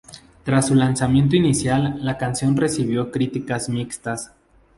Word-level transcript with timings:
Tras 0.43 0.65
su 0.65 0.73
lanzamiento 0.73 1.35
inicial, 1.35 2.03
la 2.03 2.17
canción 2.17 2.57
recibió 2.57 3.11
críticas 3.11 3.69
mixtas. 3.69 4.31